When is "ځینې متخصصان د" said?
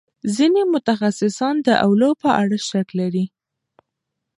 0.35-1.69